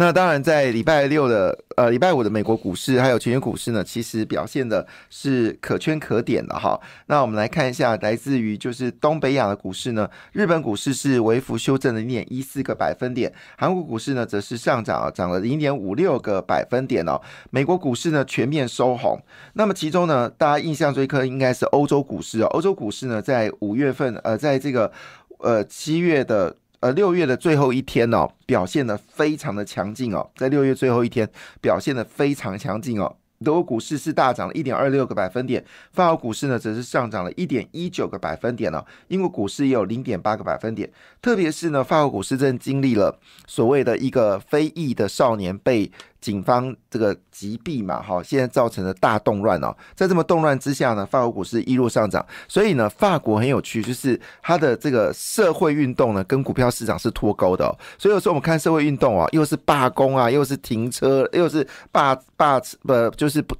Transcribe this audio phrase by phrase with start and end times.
[0.00, 6.80] 那当然，在礼拜六的呃礼拜五的美国股市还有全球股市呢，其实表现的是可圈可点的哈。
[7.06, 17.20] 那我们来看一下，来自于就是东北亚的股市呢，日本股市是微幅修正了零点一四个百分点，韩国股市呢则是上涨啊，涨了零点五六个百分点哦。
[17.50, 19.20] 美国股市呢全面收红，
[19.54, 22.46] 那么其中呢，大家印象最深应该是欧洲股市哦。
[22.50, 24.92] 欧洲股市呢，在五月份呃，在这个
[25.40, 26.54] 呃七月的。
[26.80, 31.28] 呃，六月的最后一天哦，表现的非常的强劲哦，在六月最后一天
[31.60, 33.16] 表现的非常强劲哦。
[33.44, 38.84] 德国股市是大涨了一点二六个百分点，法国股市呢则是上涨了一点一九个百分点哦。
[39.08, 40.90] 英国股市也有零点八个百分点，
[41.22, 45.90] 特别是呢，法国股市正经历了所谓的一个非裔的少年被。
[46.28, 49.74] 警方这个击毙嘛，哈，现在造成了大动乱哦。
[49.94, 52.22] 在这么动乱之下呢，法国股市一路上涨。
[52.46, 57.64] 所以呢，法国很有趣，就是它的这个社会运动呢，跟股票市场是脱钩的。
[57.96, 63.56] 所以有时候我们看社会运动啊，又是罢工啊，又是停车，又是罢罢不就是不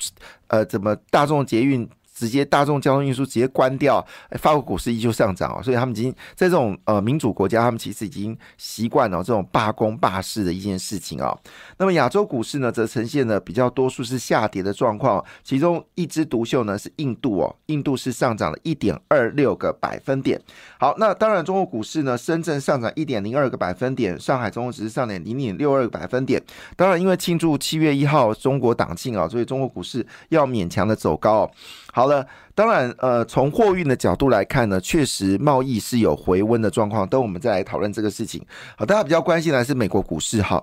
[0.49, 1.89] 呃，怎么大众捷运？
[2.19, 11.33] 直接大众交通运输直接关掉，法国股市依旧上涨哦，所以他们已经在这种呃民主国家，他们其实已经习惯了这种罢工罢市的一件事情啊。
[11.77, 20.41] 那么亚洲股市呢，则呈现了比较多数是下跌的状况，其中一枝独秀呢是印度哦，印度是上涨了一点二六个百分点。
[20.81, 26.43] 好，那当然中国股市呢，深圳上涨一点零二个百分点，上海综合指数上涨零点六二个百分点。
[26.75, 31.51] 当然，因为庆祝七月一号中国党庆啊，所以中国股市要勉强的走高哦。
[31.99, 37.05] 好了，当然，呃，从货运的角度来看呢，确实贸易是有回温的状况。
[37.09, 38.41] 等我们再来讨论这个事情。
[38.77, 40.63] 好，大家比较关心的是美国股市哈。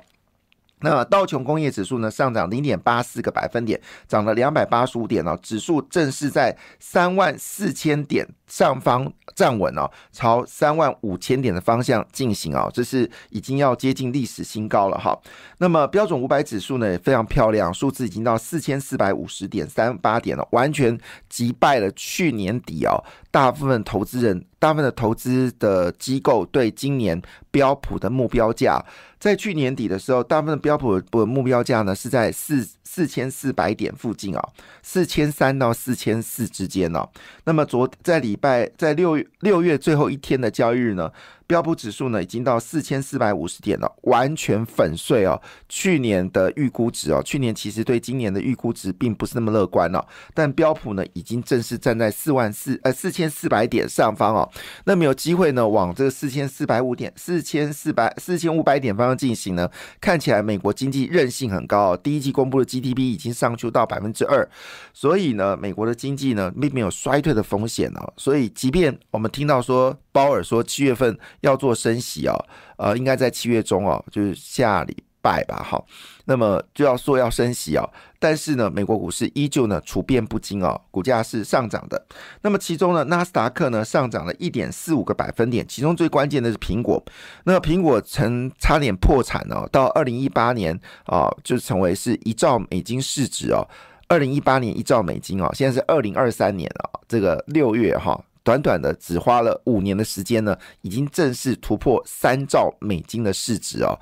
[0.80, 3.78] 那道琼工业指数呢上涨零点八四个百分点，
[4.08, 8.26] 涨了两百八十五点哦，指数正是在三万四千点。
[8.48, 15.18] 上方站稳哦，朝三万五千点的方向进行哦，这是已经要接近历史新高了哈。
[15.58, 20.98] 那么标准五百指数呢也非常漂亮，数字已经到四千四百五十点三八点了，完全
[21.28, 27.20] 击败了去年底哦，大部分投资人、大部分的投资的机构对今年
[27.50, 28.84] 标普的目标价，
[29.20, 34.50] 在去年底的时候，大部分标普的目标价呢是在四四千四百点附近啊，
[34.84, 37.06] 四千三到四千四之间呢。
[37.44, 38.35] 那么昨在里。
[38.36, 41.10] 礼拜在六月六月最后一天的交易日呢？
[41.48, 45.40] 标普指数呢，已经到四千四百五十点了，完全粉碎哦。
[45.70, 50.04] 去年的预估值哦，去年其实对今年的预估值并不是那么乐观哦。
[50.34, 54.50] 但标普呢，已经正式站在四万四呃四千四百点上方哦。
[54.86, 59.70] 那么有机会呢，往这个四千四百五点、四千四百四千五百点方向进行呢？
[60.02, 61.98] 看起来美国经济韧性很高哦。
[61.98, 64.48] 第一季公布的 GDP 已经上去到百分之二，
[64.94, 68.14] 所以呢，美国的经济呢并没有衰退的风险哦。
[68.18, 71.16] 所以，即便我们听到说鲍尔说七月份。
[71.48, 72.36] 要做升息哦，
[72.78, 75.86] 呃，应该在七月中哦，就是下礼拜吧，好，
[76.26, 77.90] 那么就要说要升息哦，
[78.20, 82.06] 但是呢，美国股市依旧呢处变不惊哦，股价是上涨的。
[82.42, 87.04] 那么其中呢，纳斯达克呢上涨了一点四五个百分点，其中最关键的是苹果，
[87.46, 93.68] 那苹果曾差点破产哦，到二零一八年啊，就成为是一兆美金市值哦，
[94.08, 98.24] 二零一八年一兆美金哦，现在是二零二三年啊，这个六月哈。
[98.46, 104.00] 短短的只花了五年的时间呢，已经正式突破三兆美金的市值哦。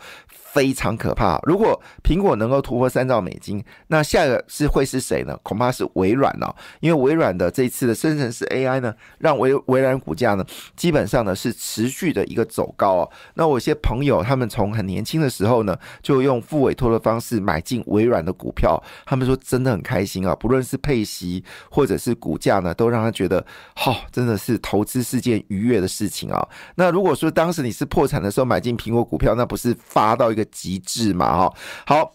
[0.53, 1.39] 非常可怕。
[1.43, 5.35] 如果苹果能够突破三兆美金，那下一个是会是谁呢？
[5.41, 13.11] 恐怕是微软哦，因为微软的这一次的生成式 AI 呢，让微微软股价呢，基本上呢是持续的一个走高哦。
[13.33, 23.43] 那我一些朋友他们从很年轻的时候呢，就用付委托的方式买进微软的股票，他们说真的很开心啊，不论是配息或者是股价呢，都让他觉得，
[23.75, 26.47] 好，真的是投资是件愉悦的事情啊。
[26.75, 30.42] 那如果说当时你是破产的时候买进苹果股票，那不是发到一个。
[30.45, 31.53] 极致嘛，哈，
[31.85, 32.13] 好，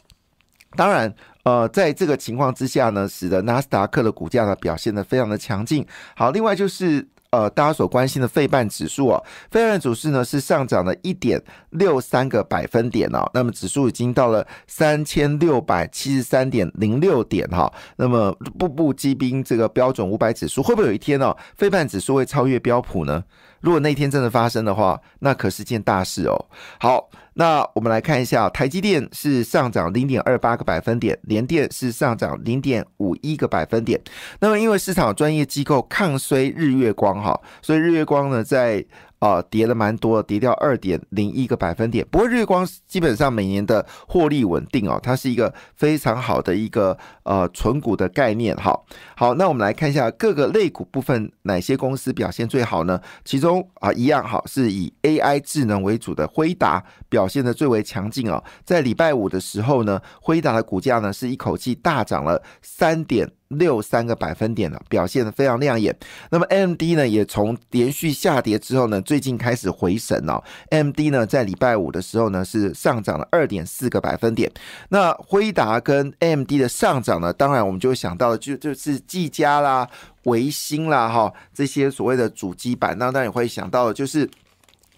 [0.77, 1.15] 当然，
[1.45, 5.87] 呃，在这个情况之下呢，使得纳斯达克的股价呢表现的非常的强劲。
[6.17, 23.23] 好，另外就是呃，大家所关心的费半指数啊，费半指数呢是上涨了一点六三个百分点哦，那么指数已经到了三千六百七十三点零六点哈，那么步步击兵这个标准五百指数，会不会有一天呢，费半指数会超越标普呢？
[23.61, 26.47] 如果那天真的发生的话，那可是件大事哦。
[26.79, 27.11] 好。
[27.35, 34.01] 那我们来看一下，台积电是上涨零点二八个百分点，联电是上涨零点五一个百分点。
[34.41, 38.85] 那么因为市场专业机构抗衰日月光哈，所以日月光呢在
[39.19, 42.07] 啊，跌了蛮多，跌掉二点零一个百分点。
[42.11, 48.55] 不过日光基本上每年的获利稳定哦，它是一个非常好的一个呃纯股的概念。
[48.57, 48.79] 哈，
[49.17, 53.01] 好，那我们来看一下各个类股部分哪些公司表现最好呢？
[53.25, 58.43] 其中啊，一样好是以 AI 智能为主的辉达表现的最为强劲哦。
[58.65, 63.29] 在礼拜五的时候呢，辉达的股价呢是一口气大涨了三点。
[63.49, 65.97] 六三个百分点了，表现的非常亮眼。
[66.31, 70.43] 那么 M D 呢，也从连续下跌之后呢，最近开始回神哦。
[70.71, 74.51] M D 呢，在礼拜五的时候呢，是上涨了二点四个百分点。
[74.91, 79.89] 那辉达跟 M D 的上涨呢，当然我们就会想到就就是技嘉啦、
[80.25, 84.29] 维新啦哈这些所谓的主机板，那当然也会想到的就是。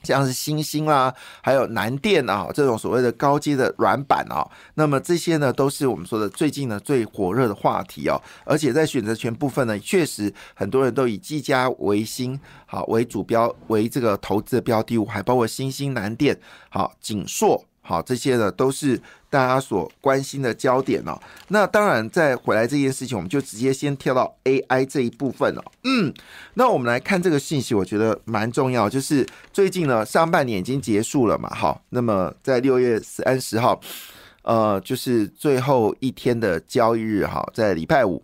[0.02, 8.20] 像是星星啦，还有南电啊，这种所谓的高阶的软板啊，那么这些呢，都是我们说的最近呢最火热的话题哦。
[8.44, 16.38] 而且在选择权部分呢，确实很多人都以技嘉、为新好为主标为这个投资的标的物，还包括星星、南电、
[16.68, 17.64] 好景硕。
[17.82, 19.00] 好，这些呢都是
[19.30, 21.18] 大家所关心的焦点哦。
[21.48, 25.64] 那当然，再回来这件事情，我们就直接先跳到 AI 这一部分了。
[25.84, 26.12] 嗯，
[26.54, 28.90] 那我们来看这个信息，我觉得蛮重要。
[28.90, 31.48] 就是最近呢，上半年已经结束了嘛。
[31.54, 33.80] 好，那么在六月三十号，
[34.42, 38.22] 呃，就是最后一天的交易日，哈，在礼拜五。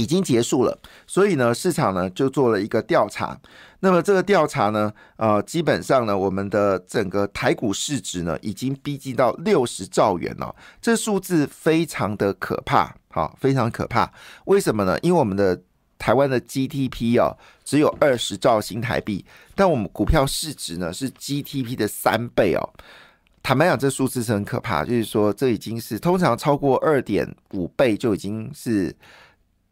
[0.00, 3.38] 已经结束了，所以呢，市场呢就做了一个调查。
[3.80, 10.54] 那么这个调查呢，呃，基本上呢，我们的整个台股市值呢，已经逼近到六十兆元了。
[10.80, 14.10] 这数字非常的可怕，好，非常可怕。
[14.44, 14.98] 为什么呢？
[15.00, 15.58] 因为我们的
[15.98, 17.32] 台湾的 GDP 啊，
[17.64, 19.24] 只有二十兆新台币，
[19.54, 22.60] 但我们股票市值呢是 GDP 的三倍哦。
[23.42, 28.94] 坦白讲，这数字是很可怕，就是说，这已经是通常超过二点五倍就已经是。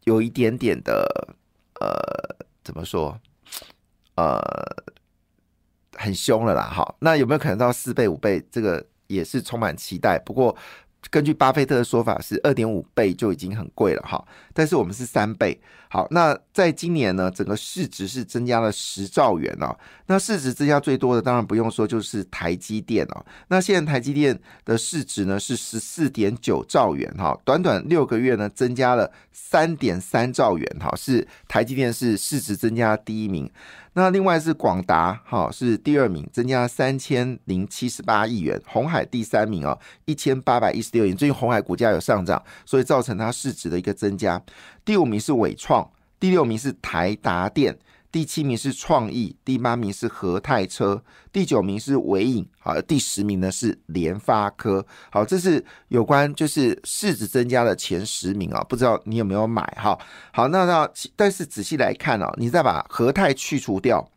[0.05, 1.35] 有一点点的，
[1.79, 3.19] 呃，怎么说？
[4.15, 4.39] 呃，
[5.95, 6.95] 很凶了啦，哈。
[6.99, 8.45] 那有没有可能到四倍、五倍？
[8.51, 10.19] 这个也是充满期待。
[10.19, 10.55] 不过。
[11.09, 14.23] 根据巴菲特的说法，是二点五倍就已经很贵了哈，
[14.53, 15.59] 但是我们是三倍。
[15.91, 19.75] 好，那在今年呢，整个市值是增加了十兆元哦。
[20.05, 23.25] 那市值增加最多的，当然不用说，就是台积电哦。
[23.47, 33.49] 那现在台积电的市值呢是十四点九兆元哈，短短六个月呢，增加了三点三兆元哈，是台积电是市值增加第一名。
[33.93, 41.13] 那另外是广达，哈是第二名，增加三千零七十八亿元；红海第三名哦，一千八百一十六亿。
[41.13, 44.41] 最近红海股价有上涨，所以造成它市值的一个增加。
[44.85, 45.89] 第五名是伟创，
[46.19, 47.77] 第六名是台达电。
[48.11, 59.95] 第七名是创意，第八名是和泰车，第九名是伟影，好，第十名呢是联发科，好，这是有关就是市值增加的前十名啊，不知道你有没有买哈？
[60.33, 64.09] 好，那那但是仔细来看哦，你再把和泰去除掉，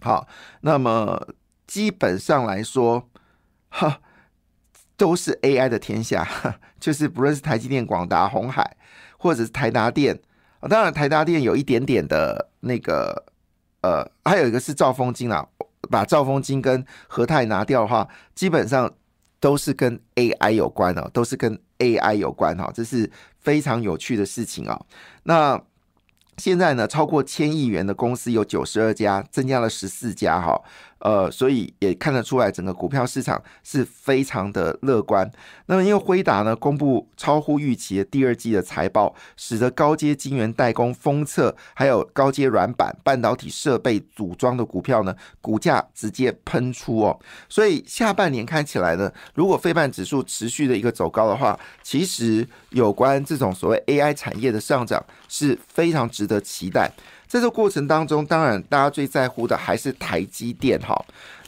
[0.00, 0.26] 好，
[0.62, 1.28] 那么
[1.68, 3.08] 基本上来说，
[3.68, 4.00] 哈，
[4.96, 6.28] 都是 AI 的天下，
[6.80, 8.76] 就是不论是台积电、广达、红海，
[9.16, 10.20] 或者是台达电。
[10.68, 13.24] 当然，台达电有一点点的那个，
[13.82, 15.46] 呃，还有一个是兆丰金啊，
[15.90, 18.92] 把兆丰金跟和泰拿掉的话，基本上
[19.40, 23.10] 都是跟 AI 有关的，都是跟 AI 有关哈，这是
[23.40, 24.80] 非常有趣的事情啊。
[25.24, 25.60] 那
[26.38, 30.62] 现在呢，超过千亿元的公司有九十二家，增加了十四家哈。
[31.02, 35.28] 呃，所以也看得出来，整个股票市场是非常的乐观。
[35.66, 47.18] 那么，因为辉达呢公布超乎预期的第二季的财报，使得高阶晶圆代工、封测，还有高阶软板、半导体设备组装的股票呢，股价直接喷出哦。
[47.48, 56.88] 所以下半年看起来呢，如果非半指数持续的一个走高的话，其实有关这种所谓 AI 产业的上涨是非常值得期待。
[57.32, 60.94] 在这过程当中，当然大家最在乎的还是台积电哈。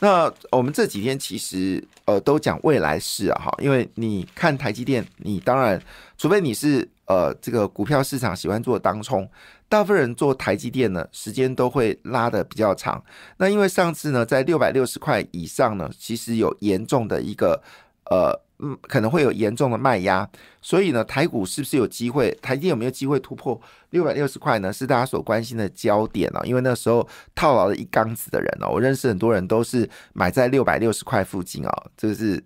[0.01, 5.79] 那我们这几天其实呃都讲未来式啊哈，因为你看台积电，你当然
[6.17, 9.29] 除非你是呃这个股票市场喜欢做当冲，
[9.69, 13.05] 大部分人做台积电呢时间都会拉的比较长。
[13.37, 17.63] 那因为上次呢在六百六十块以上呢，其实有严重的一个
[18.11, 18.45] 呃。
[18.61, 20.27] 嗯，可能会有严重的卖压，
[20.63, 22.31] 所以呢，台股是不是有机会？
[22.41, 24.73] 台积有没有机会突破六百六十块呢？
[24.73, 26.41] 是大家所关心的焦点啊！
[26.45, 32.43] 因为那时候套牢的一缸子的人哦，我认识很多人都是买在六百六十块附近啊，这个是。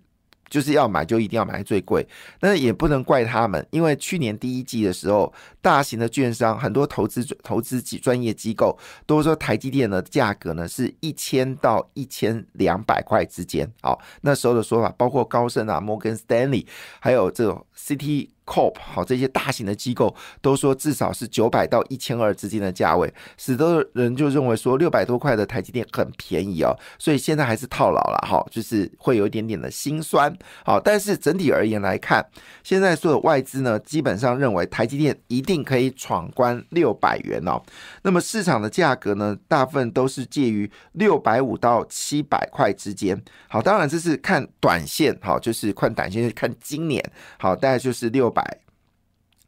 [0.49, 2.07] 就是要买就一定要买最贵，
[2.39, 13.71] 但是也不能怪他们，因为去年第一季的时候，大型的券商很多投资投资机专业机构都说台积电的价格呢是一千到一千两百块之间。
[13.81, 16.65] 好，那时候的说法包括高盛啊、摩根斯坦利
[16.99, 18.29] 还有这种 CT。
[18.49, 30.35] COP 好这些大型的机构都说至少是九百到一千二之间的价位，使得人就认为说六百多块的台积电很便宜哦，所以现在还是套牢了哈，就是会有一点点的心酸。
[30.65, 32.25] 好，但是整体而言来看，
[32.63, 37.61] 现在所有外资呢基本上认为台积电一定可以闯关六百元哦。
[38.01, 43.21] 那么市场的价格呢，大部分都是介于六百五到七百块之间。
[43.47, 47.03] 好，当然这是看短线，好，就是看短线，看今年，
[47.37, 48.59] 好，大概就是六百百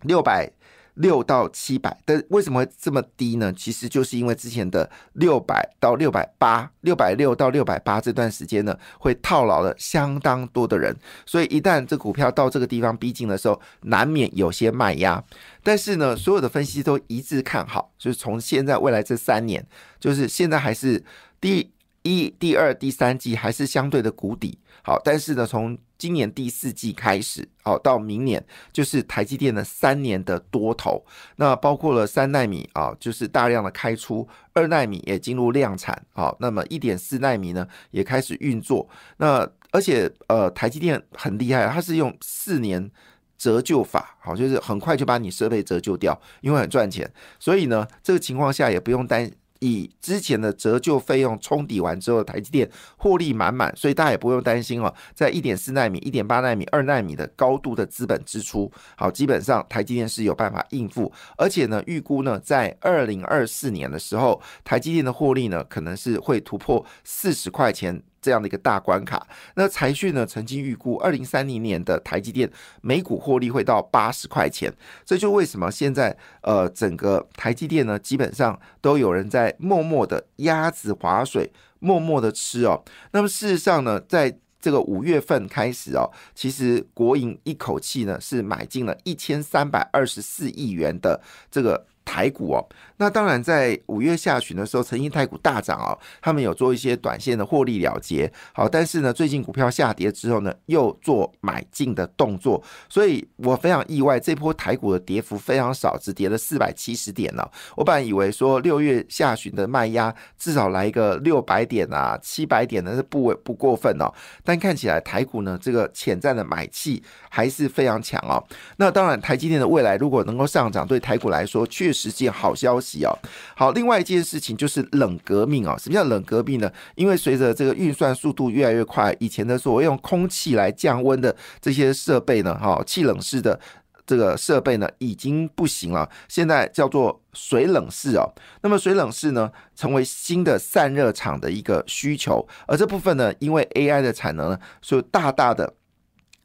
[0.01, 0.51] 六百。
[0.95, 3.51] 六到七百，但为什么会这么低呢？
[3.53, 10.93] 其实就是因为之前的六百到六百八、六百六到六百八这段时间呢，会套牢了相当多的人，
[11.25, 15.24] 所以一旦这股票到这个地方逼近的时候，难免有些卖压。
[15.63, 19.65] 但是呢，所有的分析都一致看好，就是从现在未来这三年，
[19.98, 21.01] 就是现在还是
[21.39, 21.71] 第
[22.03, 24.60] 一、第二、第三季还是相对的谷底。
[24.83, 28.43] 好，但是呢，从今年第四季开始，好到明年
[28.74, 31.05] 就是台积电的三年的多头，
[31.36, 42.89] 那包括了三纳米啊，就是大量的开出，二纳米也进入量产，好，那么一点四纳米呢也开始运作，那而且呃台积电很厉害，它是用四年
[43.38, 49.31] 折旧法，好，就是很快就把你设备折旧掉，因为很赚钱，所以呢这个情况下也不用担。
[49.61, 54.93] 以之前的折旧费用冲抵完之后，台积电获利满满，所以大家也不用担心哦。
[55.13, 61.11] 在一点四纳米、一点八纳米、二纳米的高度的资本支出，好，基本上台积电是有办法应付。
[61.37, 68.01] 而且呢，预估呢，在二零二四年的时候，台积电的获利呢，可能是会突破四十块钱。
[68.21, 69.25] 这样的一个大关卡，
[69.55, 72.49] 那财讯呢曾经预估二零三零年的台积电
[72.81, 74.71] 每股获利会到八十块钱，
[75.03, 82.83] 这就为什么现在呃整个台积电呢基本上都有人在默默的鸭子划水，默默的吃哦。
[83.11, 91.87] 那么事实上呢，在这个五月份开始哦，其实国营一口气呢是买进了一千三百二十四亿元的这个。
[92.03, 92.65] 台股哦，
[92.98, 107.48] 那当然在五月下旬的时候，曾经台股大涨哦，他们有做一些短线的获利了结，好，但是呢，最近股票下跌之后呢，又做买进的动作，所以我非常意外，这波台股的跌幅非常少，只跌了四百七十点呢。
[107.75, 114.12] 我本来以为说六月下旬的卖压至少来一个六百点啊、七百点的是不为不过分哦，
[114.43, 118.43] 但看起来台股呢，这个潜在的买气还是非常强哦。
[118.77, 123.17] 那当然，台积电的未来如果能够上涨，对台股来说确实件好消息哦。
[123.55, 125.75] 好，另外一件事情就是冷革命哦。
[125.77, 126.71] 什么叫冷革命呢？
[126.95, 133.60] 因为随着这个运算速度越来越快，以前的所谓用空气来降温的这些设备呢，哈，气冷式的
[134.05, 136.10] 这个设备呢，已经不行了。
[136.27, 138.33] 现在叫做水冷式哦。
[138.62, 145.74] 那么水冷式呢，成为新的散热厂的一个需求，而这部分呢，因为 AI 的产能呢，所以大大的。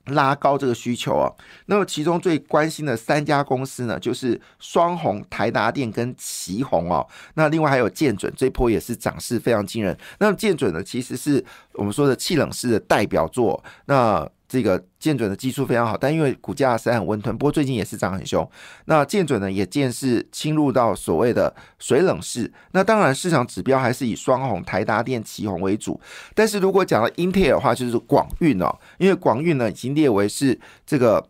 [0.06, 1.34] 拉高这个需求哦，
[1.66, 7.06] 那么其中最关心的三家公司呢，就是双红、台达电跟旗红哦。
[7.34, 9.96] 那另外还有建准，这波也是涨势非常惊人。
[10.18, 13.62] 那么建准呢，其实是我们说的气冷式的代表作。
[13.86, 18.48] 那这个建准的技术非常好，但因为股价实在很温吞，不过最近也是涨很凶。
[18.84, 22.52] 那建准呢也渐是侵入到所谓的水冷式。
[22.72, 26.00] 那当然市场指标还是以双红、台达电、旗红为主。
[26.34, 31.28] 但是如果讲到英特尔的话，就是广运哦，因为广运呢已经列为是这个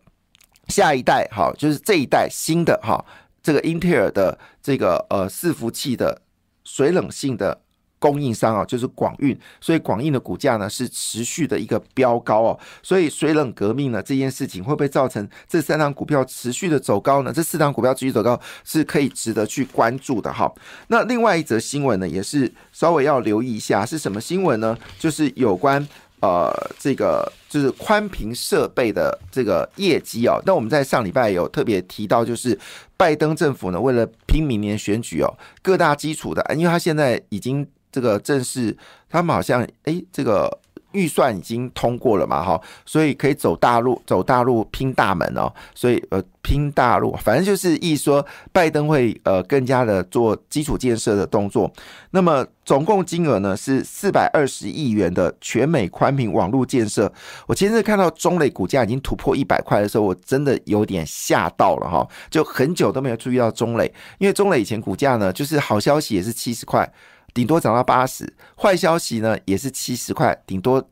[0.69, 3.05] 下一代，好，就是这一代新的哈，
[3.43, 6.23] 这个英特尔的这个呃伺服器的
[6.65, 7.63] 水冷性的。
[7.99, 12.59] 供应商啊，就是广运，所以广运的股价呢是持续的一个飙高哦。
[12.83, 17.33] 所以水冷革命呢这件事情会不会造成这三档股票持续的走高呢？
[17.33, 20.53] 这四档股票持续走高是可以值得去关注的哈。
[20.89, 24.77] 那另外一则新闻呢，也是稍微要留意一下，是什么新闻呢？
[24.99, 25.87] 就是有关
[26.21, 30.41] 呃这个就是宽屏设备的这个业绩哦。
[30.45, 32.59] 那我们在上礼拜有特别提到，就是
[32.97, 37.67] 拜登政府呢为了拼明年选举哦，各大基础的，因为他现在已经。
[37.97, 38.77] 这个正是
[39.09, 40.51] 他们好像哎，这个
[40.93, 51.73] 预算已经通过了嘛，哈，所以可以走大陆，走大陆拼大门哦，所以呃拼大陆，反正就是意说拜登会呃更加的做基础建设的动作。
[52.11, 57.11] 那么总共金额呢是四百二十亿元的全美宽频网络建设。
[57.47, 66.91] 我前次看到中磊股价已经突破一百块的时候，我真的有点吓到了哈，就很久都没有注意到中磊，因为中磊以前股价呢就是好消息也是七十块。
[67.37, 70.83] 顶多涨到八十，坏消息呢也是七十块，顶多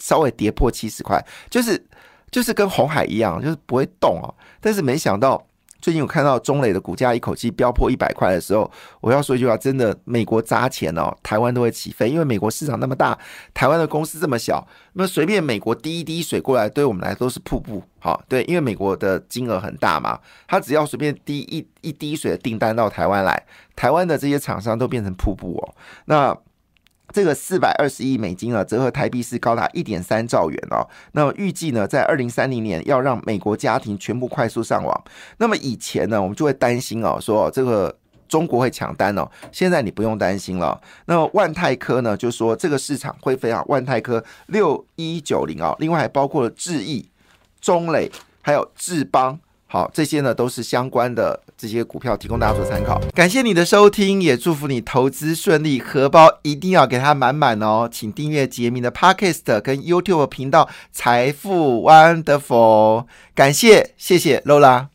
[0.00, 1.80] 稍微跌破七十块，就是
[2.32, 4.34] 就是跟红海一样，就是不会动哦。
[4.60, 5.46] 但是没想到
[5.80, 8.70] 最近我看到中磊的股价一口气飙破一百块的时候，
[9.00, 13.18] 我要说一句话，真的，美国砸钱哦，台湾都会起飞，因为美国市场那么大，
[13.54, 17.82] 台湾的公司这么小，那么随便美国滴一滴水过来，对我们来都是瀑布。
[17.98, 23.42] 好，对，因为美国的金额很大嘛，它只要随便滴一一滴水的订单到台湾来，
[23.74, 25.74] 台湾的这些厂商都变成瀑布哦。
[26.06, 26.36] 那
[27.12, 30.86] 这个四百二十亿美金啊，折合台币是高达一点三兆元哦。
[31.12, 35.04] 那么预计呢，在二零三零年要让美国家庭全部快速上网。
[35.38, 37.96] 那么以前呢，我们就会担心哦，说这个
[38.28, 39.28] 中国会抢单哦。
[39.50, 40.80] 现在你不用担心了。
[41.06, 47.08] 那么万泰科呢，就说这个市场会非常万泰科六一九零啊，另外还包括了智毅、
[47.60, 48.10] 中磊
[48.42, 49.38] 还有智邦。
[49.72, 53.00] 好，这些呢都是相关的这些股票，提供大家做参考。
[53.14, 57.88] 感谢你的收听，也祝福你投资顺利，荷包一定要给它满满哦。
[57.90, 63.02] 请订阅杰明的 Podcast 跟 YouTube 频道《财富 Wonderful》。
[63.32, 64.90] 感谢，谢谢 Lola。